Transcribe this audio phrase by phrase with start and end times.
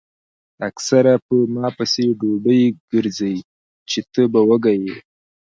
[0.67, 2.61] اکثر پۀ ما پسې ډوډۍ
[2.91, 3.35] ګرځئ
[3.89, 5.03] چې تۀ به وږے ئې ـ